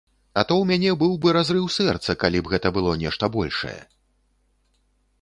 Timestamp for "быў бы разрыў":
1.03-1.69